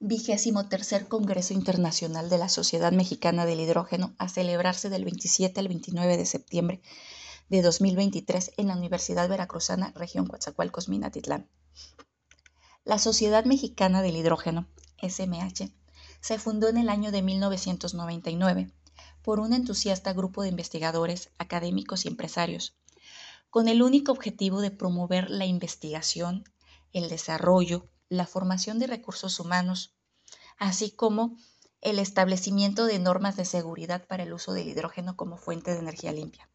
[0.00, 5.68] Vigésimo tercer Congreso Internacional de la Sociedad Mexicana del Hidrógeno a celebrarse del 27 al
[5.68, 6.82] 29 de septiembre
[7.48, 11.48] de 2023 en la Universidad Veracruzana, región Coatzacoalcos, Minatitlán.
[12.84, 14.66] La Sociedad Mexicana del Hidrógeno,
[15.00, 15.72] SMH,
[16.20, 18.72] se fundó en el año de 1999
[19.22, 22.76] por un entusiasta grupo de investigadores, académicos y empresarios,
[23.48, 26.44] con el único objetivo de promover la investigación,
[26.92, 29.94] el desarrollo, la formación de recursos humanos,
[30.58, 31.36] así como
[31.80, 36.12] el establecimiento de normas de seguridad para el uso del hidrógeno como fuente de energía
[36.12, 36.48] limpia.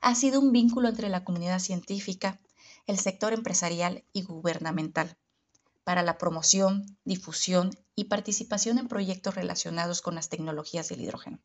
[0.00, 2.38] Ha sido un vínculo entre la comunidad científica,
[2.86, 5.16] el sector empresarial y gubernamental
[5.84, 11.40] para la promoción, difusión y participación en proyectos relacionados con las tecnologías del hidrógeno.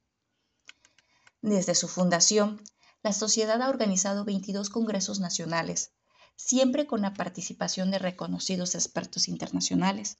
[1.41, 2.61] Desde su fundación,
[3.03, 5.91] la sociedad ha organizado 22 congresos nacionales,
[6.35, 10.17] siempre con la participación de reconocidos expertos internacionales.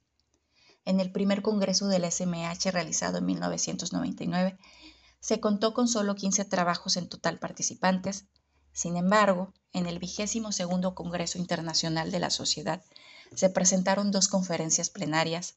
[0.84, 4.58] En el primer congreso del SMH realizado en 1999,
[5.20, 8.26] se contó con solo 15 trabajos en total participantes.
[8.72, 12.82] Sin embargo, en el vigésimo segundo Congreso Internacional de la Sociedad
[13.34, 15.56] se presentaron dos conferencias plenarias,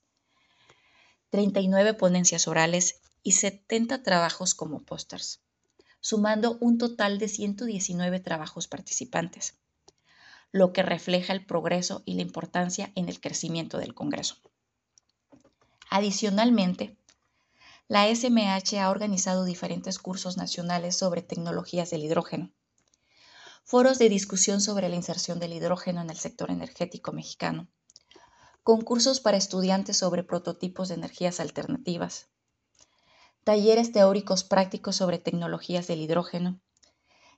[1.30, 5.42] 39 ponencias orales y 70 trabajos como pósters,
[6.00, 9.56] sumando un total de 119 trabajos participantes
[10.52, 14.36] lo que refleja el progreso y la importancia en el crecimiento del Congreso.
[15.90, 16.98] Adicionalmente,
[17.88, 22.52] la SMH ha organizado diferentes cursos nacionales sobre tecnologías del hidrógeno,
[23.64, 27.68] foros de discusión sobre la inserción del hidrógeno en el sector energético mexicano,
[28.64, 32.28] concursos para estudiantes sobre prototipos de energías alternativas,
[33.46, 36.60] talleres teóricos prácticos sobre tecnologías del hidrógeno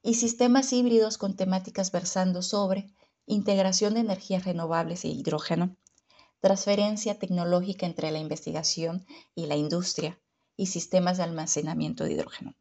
[0.01, 2.91] y sistemas híbridos con temáticas versando sobre
[3.29, 5.77] integración de energías renovables e hidrógeno,
[6.41, 10.19] transferencia tecnológica entre la investigación y la industria
[10.57, 12.55] y sistemas de almacenamiento de hidrógeno.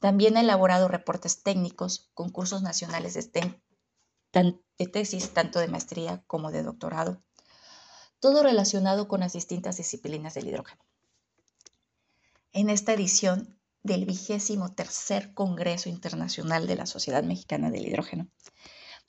[0.00, 7.22] También ha elaborado reportes técnicos, concursos nacionales de, tesis, tanto de maestría como de doctorado,
[8.18, 10.82] todo relacionado con las distintas disciplinas del hidrógeno.
[12.52, 14.74] En esta edición del vigésimo
[15.34, 18.28] Congreso Internacional de la Sociedad Mexicana del Hidrógeno,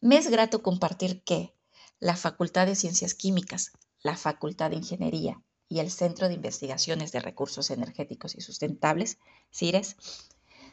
[0.03, 1.55] me es grato compartir que
[2.01, 3.71] la Facultad de Ciencias Químicas,
[4.01, 9.17] la Facultad de Ingeniería y el Centro de Investigaciones de Recursos Energéticos y Sustentables,
[9.53, 9.95] CIRES,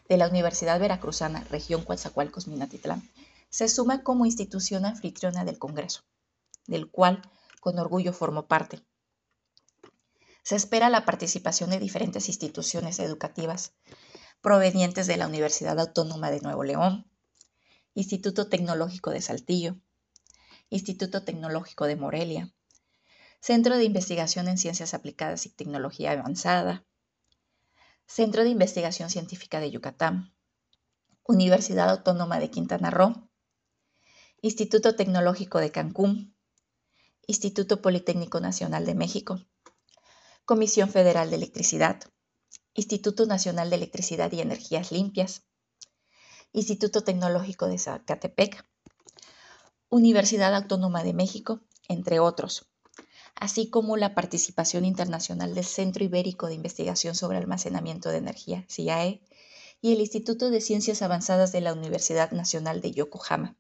[0.09, 3.09] de la Universidad Veracruzana, región Coatzacoalcos, Minatitlán,
[3.51, 6.03] se suma como institución anfitriona del Congreso,
[6.67, 7.23] del cual
[7.61, 8.83] con orgullo formo parte.
[10.43, 13.75] Se espera la participación de diferentes instituciones educativas
[14.41, 17.10] provenientes de la Universidad Autónoma de Nuevo León,
[18.01, 19.77] Instituto Tecnológico de Saltillo,
[20.71, 22.51] Instituto Tecnológico de Morelia,
[23.43, 26.87] Centro de Investigación en Ciencias Aplicadas y Tecnología Avanzada,
[28.07, 30.35] Centro de Investigación Científica de Yucatán,
[31.25, 33.29] Universidad Autónoma de Quintana Roo,
[34.41, 36.35] Instituto Tecnológico de Cancún,
[37.27, 39.45] Instituto Politécnico Nacional de México,
[40.47, 42.01] Comisión Federal de Electricidad,
[42.73, 45.50] Instituto Nacional de Electricidad y Energías Limpias,
[46.53, 48.67] Instituto Tecnológico de Zacatepec,
[49.89, 52.67] Universidad Autónoma de México, entre otros,
[53.37, 59.23] así como la participación internacional del Centro Ibérico de Investigación sobre Almacenamiento de Energía, CIAE,
[59.81, 63.57] y el Instituto de Ciencias Avanzadas de la Universidad Nacional de Yokohama.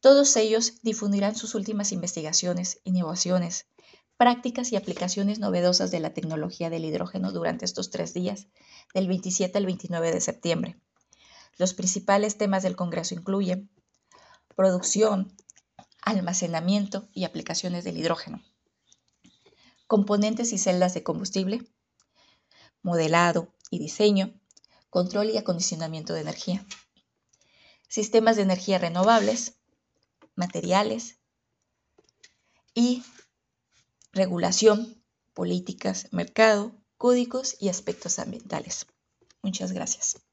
[0.00, 3.66] Todos ellos difundirán sus últimas investigaciones, innovaciones,
[4.16, 8.48] prácticas y aplicaciones novedosas de la tecnología del hidrógeno durante estos tres días,
[8.92, 10.80] del 27 al 29 de septiembre.
[11.60, 13.70] Los principales temas del Congreso incluyen
[14.56, 15.36] producción,
[16.00, 18.42] almacenamiento y aplicaciones del hidrógeno,
[19.86, 21.70] componentes y celdas de combustible,
[22.80, 24.32] modelado y diseño,
[24.88, 26.66] control y acondicionamiento de energía,
[27.88, 29.58] sistemas de energía renovables,
[30.36, 31.18] materiales
[32.72, 33.04] y
[34.12, 35.04] regulación,
[35.34, 38.86] políticas, mercado, códigos y aspectos ambientales.
[39.42, 40.29] Muchas gracias.